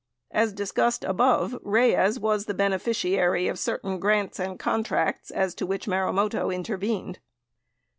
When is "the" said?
2.47-2.55